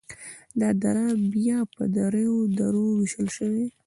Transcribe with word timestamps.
دا 0.59 0.69
دره 0.81 1.05
بیا 1.33 1.59
په 1.73 1.83
دریو 1.97 2.37
درو 2.57 2.85
ویشل 2.99 3.27
شوي: 3.37 3.65